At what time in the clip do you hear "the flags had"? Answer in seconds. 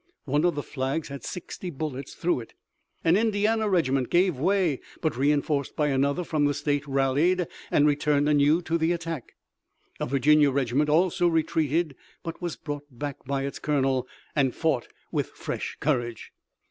0.55-1.23